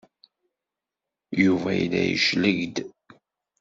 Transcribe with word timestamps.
Yuba 1.43 1.69
yella 1.79 2.01
yecleg-d. 2.09 2.75